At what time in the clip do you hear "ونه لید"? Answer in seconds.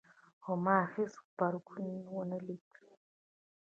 2.13-2.69